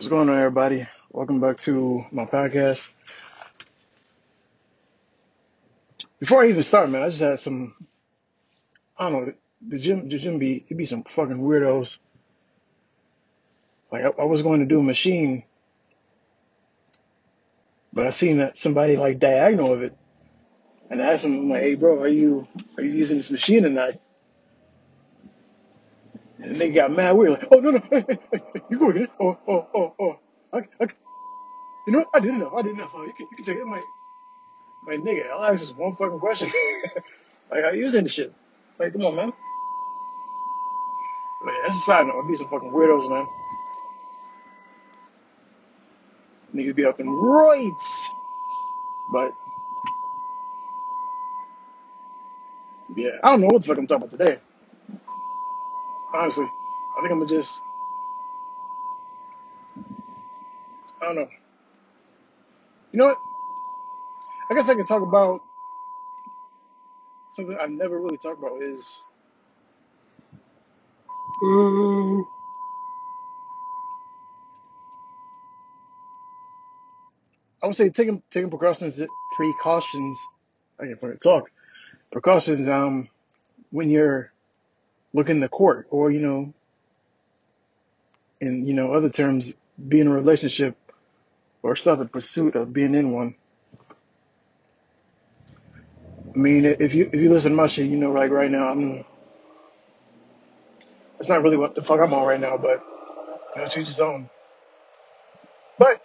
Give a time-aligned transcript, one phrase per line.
[0.00, 0.86] What's going on, everybody?
[1.10, 2.90] Welcome back to my podcast.
[6.18, 7.74] Before I even start, man, I just had some,
[8.96, 11.98] I don't know, the gym, the gym be, it be some fucking weirdos.
[13.92, 15.44] Like, I, I was going to do a machine,
[17.92, 19.94] but I seen that somebody like diagonal of it.
[20.88, 22.48] And I asked him, I'm like, hey, bro, are you,
[22.78, 24.00] are you using this machine or not?
[26.42, 29.10] And they got mad weird, like, oh, no, no, hey, hey, hey, you go it.
[29.20, 30.20] Oh, oh, oh, oh.
[30.52, 30.88] I, I,
[31.86, 32.10] you know what?
[32.14, 32.52] I didn't know.
[32.56, 32.90] I didn't know.
[32.94, 33.66] Oh, you can, you can take it.
[33.66, 33.82] My,
[34.84, 36.50] my nigga, I'll ask this one fucking question.
[37.52, 38.34] like, you using this shit?
[38.78, 39.32] Like, come on, man.
[41.44, 42.24] But that's a side note.
[42.24, 43.26] I be some fucking weirdos, man.
[46.54, 48.08] Niggas be up in roids.
[49.12, 49.32] But
[52.96, 54.38] yeah, I don't know what the fuck I'm talking about today.
[56.14, 57.64] Honestly, I think I'm gonna just
[61.02, 61.28] I don't know.
[62.92, 63.18] You know what?
[64.50, 65.42] I guess I could talk about
[67.30, 69.02] something I've never really talked about is
[71.44, 72.26] um,
[77.62, 79.02] I would say taking taking precautions
[79.36, 80.26] precautions.
[80.80, 81.50] I can't talk.
[82.12, 83.08] Precautions um
[83.70, 84.32] when you're
[85.12, 86.52] looking the court or you know
[88.40, 89.54] in you know other terms
[89.88, 90.76] be in a relationship
[91.62, 93.34] or start the pursuit of being in one.
[96.34, 98.68] I mean, if you if you listen to my shit, you know, like right now,
[98.68, 99.04] I'm.
[101.18, 102.82] It's not really what the fuck I'm on right now, but
[103.56, 104.30] you know, to each his own.
[105.78, 106.00] But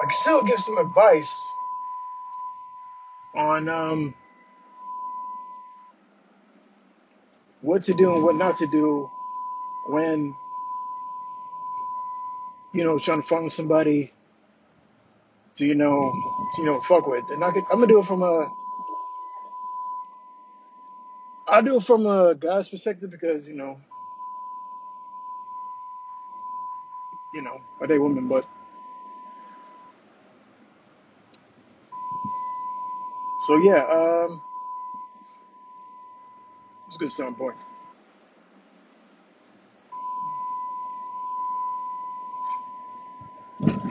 [0.00, 1.54] I can still give some advice
[3.34, 4.14] on um,
[7.64, 9.10] what to do and what not to do
[9.86, 10.36] when
[12.74, 14.12] you know trying to find somebody
[15.56, 16.12] to you know
[16.58, 17.24] you know fuck with.
[17.30, 18.52] And I could, I'm gonna do it from a
[21.48, 23.80] I do it from a guy's perspective because you know
[27.34, 28.48] you know I date women, but
[33.46, 34.42] so yeah, um,
[36.94, 37.56] it's good starting point.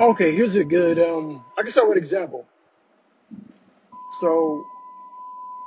[0.00, 2.46] Okay, here's a good um, I can start with example.
[4.12, 4.66] So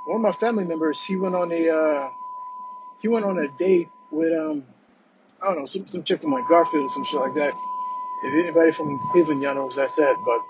[0.06, 2.10] one of my family members, he went on a uh,
[3.02, 4.64] he went on a date with um
[5.42, 7.54] I don't know some some chick from like Garfield or some shit like that.
[8.24, 10.42] If anybody from Cleveland, y'all know what I said, but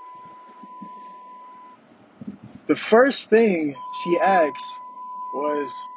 [2.68, 4.82] the first thing she asked
[5.34, 5.88] was,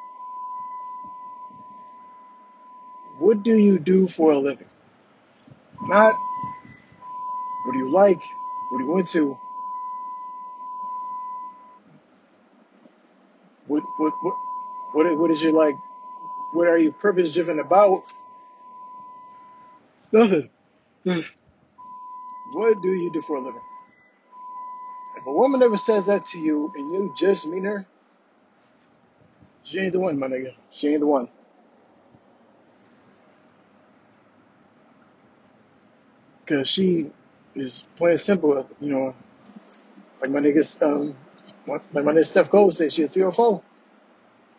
[3.21, 4.69] "What do you do for a living?"
[5.83, 6.17] Not
[7.65, 8.23] what do you like,
[8.71, 9.39] what do you into,
[13.69, 14.37] what what what
[14.95, 15.77] what what is your like,
[16.53, 18.03] what are you purpose driven about?
[20.13, 20.51] Nothing.
[22.53, 23.63] what do you do for a living?
[25.17, 27.87] If a woman ever says that to you and you just meet her,
[29.65, 30.55] she ain't the one, my nigga.
[30.73, 31.29] She ain't the one.
[36.51, 37.13] Because she
[37.55, 39.17] is plain simple, you know,
[40.23, 41.17] like my nigga, um,
[41.67, 43.63] like my nigga Steph Cole said, she a 304.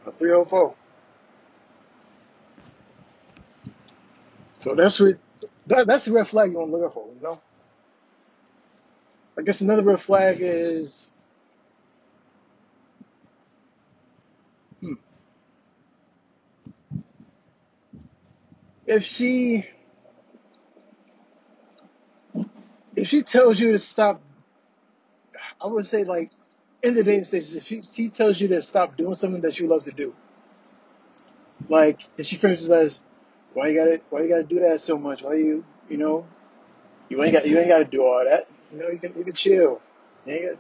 [0.07, 0.75] A 304.
[4.59, 5.17] So that's what
[5.67, 7.41] that, that's the red flag you want to look for, you know.
[9.37, 11.11] I guess another red flag is
[14.81, 14.93] hmm,
[18.87, 19.65] if she
[22.95, 24.21] if she tells you to stop.
[25.61, 26.31] I would say like
[26.83, 29.83] in the dating stages, if she, tells you to stop doing something that you love
[29.85, 30.13] to do,
[31.69, 32.99] like if she finishes as,
[33.53, 35.23] why you gotta why you gotta do that so much?
[35.23, 36.25] Why you you know
[37.09, 38.47] you ain't got you ain't gotta do all that.
[38.71, 39.81] You know you can you can chill.
[40.25, 40.57] You ain't got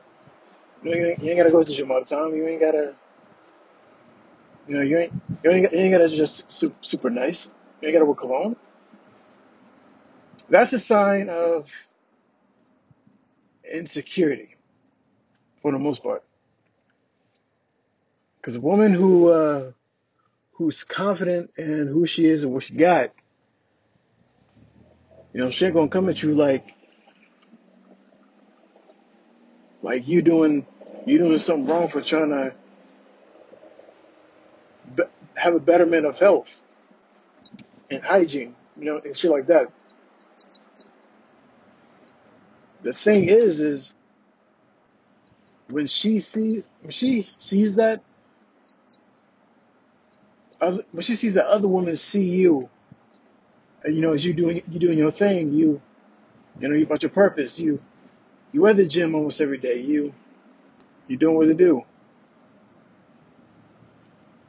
[0.83, 2.33] you, know, you, ain't, you ain't gotta go to the gym all the time.
[2.35, 2.95] You ain't gotta
[4.67, 5.13] you know you ain't
[5.43, 7.49] you ain't, you ain't gotta just super, super nice.
[7.81, 8.55] You ain't gotta work alone.
[10.49, 11.69] That's a sign of
[13.71, 14.55] insecurity
[15.61, 16.23] for the most part.
[18.37, 19.71] Because a woman who uh,
[20.53, 23.11] who's confident in who she is and what she got,
[25.33, 26.73] you know, she ain't gonna come at you like
[29.81, 30.65] like you doing
[31.05, 32.55] you doing something wrong for trying to
[34.95, 35.03] be-
[35.35, 36.59] have a betterment of health
[37.91, 39.67] and hygiene, you know, and shit like that.
[42.83, 43.95] The thing is, is
[45.69, 48.03] when she sees when she sees that
[50.61, 52.69] other, when she sees that other woman see you,
[53.83, 55.81] and you know, as you doing you doing your thing, you
[56.61, 57.81] you know, you about your purpose, you
[58.53, 60.13] you at the gym almost every day, you
[61.07, 61.83] you doing what to do.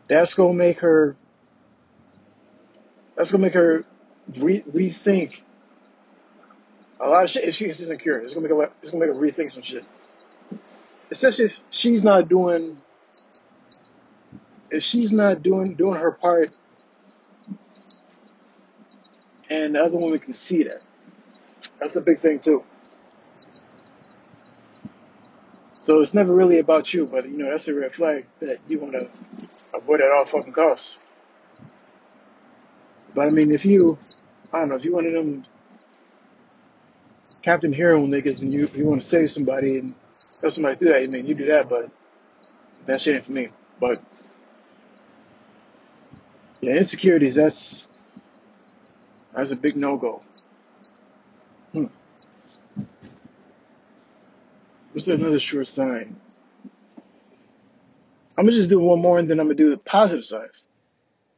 [0.09, 1.17] That's gonna make her.
[3.17, 3.85] That's gonna make her
[4.39, 5.41] re- rethink
[7.03, 7.45] a lot of shit.
[7.45, 8.73] If she is insecure, it's gonna make her.
[8.81, 9.85] It's gonna make her rethink some shit.
[11.11, 12.79] Especially if she's not doing.
[14.71, 16.51] If she's not doing doing her part,
[19.51, 20.81] and the other woman can see that.
[21.79, 22.65] That's a big thing too.
[25.85, 28.79] So it's never really about you, but you know that's a red flag that you
[28.79, 29.09] want to
[29.75, 31.01] avoid at all fucking costs.
[33.15, 33.99] But I mean, if you,
[34.53, 35.45] I don't know, if you one of them
[37.43, 39.95] Captain Hero niggas and you you want to save somebody and
[40.43, 41.91] have somebody do that, I mean, you do that, but
[42.87, 43.49] that shit ain't for me.
[43.81, 44.03] But
[46.61, 47.89] yeah, insecurities that's
[49.35, 50.23] that's a big no go.
[51.73, 51.87] Hmm.
[54.93, 56.17] What's another sure sign?
[58.39, 60.67] I'm gonna just do one more and then I'm gonna do the positive signs.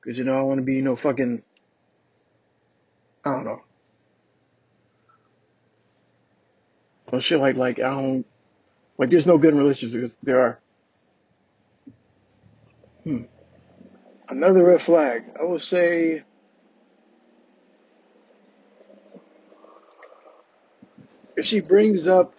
[0.05, 1.43] Cause you know I want to be you know fucking
[3.25, 3.62] I don't know.
[7.20, 8.26] Shit like like I don't
[8.99, 10.61] like there's no good in relationships because there are.
[13.05, 13.22] Hmm.
[14.28, 15.25] Another red flag.
[15.38, 16.25] I would say
[21.37, 22.34] if she brings up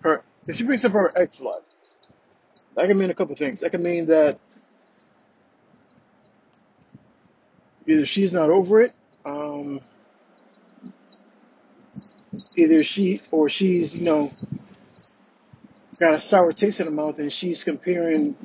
[0.00, 1.62] her if she brings up her ex lot,
[2.76, 3.60] that can mean a couple things.
[3.60, 4.38] That can mean that
[7.86, 8.94] either she's not over it,
[9.24, 9.80] um,
[12.56, 14.32] either she or she's you know
[15.98, 18.36] got a sour taste in her mouth and she's comparing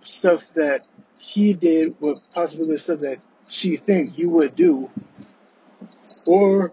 [0.00, 0.84] stuff that
[1.18, 4.90] he did with possibly the stuff that she think he would do,
[6.26, 6.72] or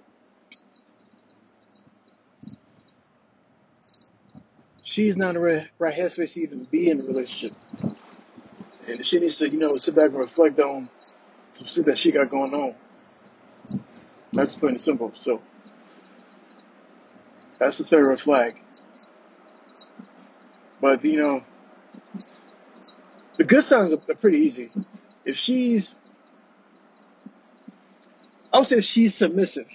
[4.84, 7.58] she's not in the right, right headspace to even be in a relationship,
[8.88, 10.90] and she needs to you know sit back and reflect on
[11.54, 12.76] some shit that she got going on.
[14.34, 15.14] That's plain and simple.
[15.20, 15.42] So
[17.60, 18.62] that's the third red flag.
[20.82, 21.44] But you know,
[23.38, 24.72] the good signs are, pretty easy.
[25.24, 25.94] If she's,
[28.54, 29.68] I would say if she's submissive.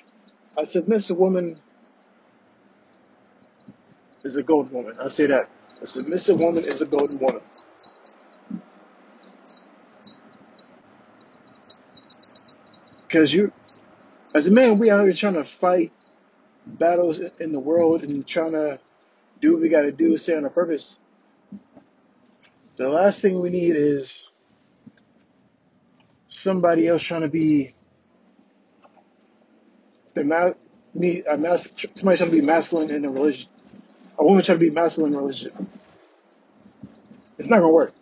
[0.57, 1.61] A submissive woman
[4.25, 4.97] is a golden woman.
[5.01, 5.49] I say that.
[5.81, 7.41] A submissive woman is a golden woman.
[13.07, 13.53] Because you,
[14.35, 15.93] as a man, we out here trying to fight
[16.67, 18.81] battles in the world and trying to
[19.41, 20.99] do what we got to do, stay on our purpose.
[22.77, 24.29] The last thing we need is
[26.29, 27.75] somebody else trying to be
[30.15, 30.53] the ma-
[31.29, 33.51] a mas- somebody trying to be masculine in a relationship.
[34.19, 35.57] A woman trying to be masculine in a relationship.
[37.39, 37.95] It's not gonna work.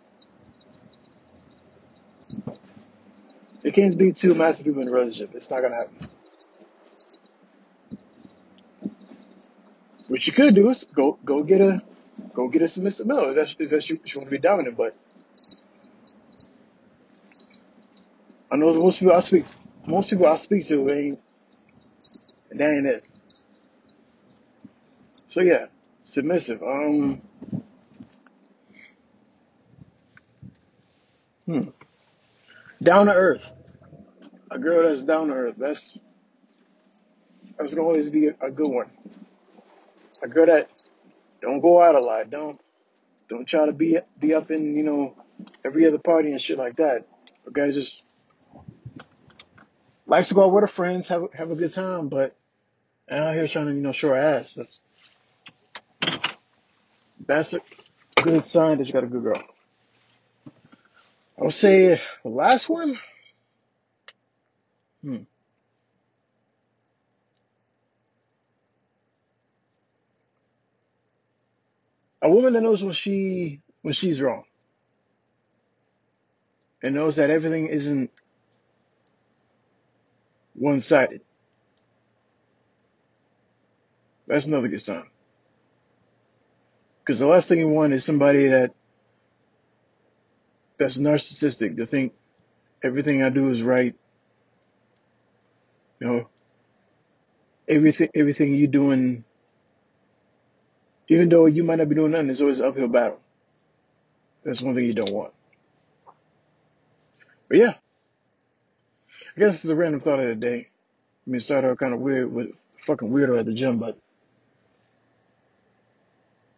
[3.63, 5.35] It can't be two massive people in a relationship.
[5.35, 6.09] It's not gonna happen.
[10.09, 11.83] What you could do is go go get a
[12.33, 14.77] go get a submissive male if that's if that's you, you want to be dominant.
[14.77, 14.95] But
[18.51, 19.45] I know most people I speak
[19.87, 21.21] most people I speak to ain't
[22.51, 23.05] that ain't it.
[25.29, 25.67] So yeah,
[26.05, 26.63] submissive.
[26.63, 27.21] Um,
[31.45, 31.69] hmm.
[32.81, 33.53] down to earth.
[34.51, 35.55] A girl that's down to earth.
[35.57, 35.99] That's
[37.59, 38.91] that's gonna always be a good one.
[40.21, 40.69] A girl that
[41.41, 42.29] don't go out a lot.
[42.29, 42.59] Don't
[43.29, 45.15] don't try to be be up in you know
[45.63, 47.07] every other party and shit like that.
[47.51, 48.03] Guy just
[50.05, 52.35] likes to go out with her friends, have have a good time, but
[53.09, 54.55] out here trying to you know show her ass.
[54.55, 54.79] That's
[57.25, 57.59] that's a
[58.21, 59.41] good sign that you got a good girl.
[61.39, 62.99] I would say the last one.
[65.01, 65.23] Hmm.
[72.21, 74.43] A woman that knows when she when she's wrong
[76.83, 78.11] and knows that everything isn't
[80.55, 81.21] one sided.
[84.27, 85.05] That's another good sign.
[86.99, 88.73] Because the last thing you want is somebody that
[90.77, 92.13] that's narcissistic to think
[92.83, 93.95] everything I do is right.
[95.99, 96.29] You know,
[97.69, 99.25] everything everything you doing,
[101.09, 103.19] even though you might not be doing nothing, it's always an uphill battle.
[104.43, 105.33] That's one thing you don't want.
[107.49, 107.73] But yeah,
[109.35, 110.67] I guess it's a random thought of the day.
[111.27, 112.51] I mean, it started out kind of weird with
[112.81, 113.97] fucking weirdo at the gym, but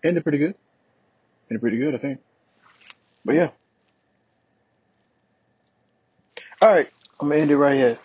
[0.03, 0.55] ended pretty good.
[1.49, 2.19] Ended pretty good, I think.
[3.23, 3.49] But yeah.
[6.61, 6.89] All right,
[7.19, 7.99] I'm gonna end it right here.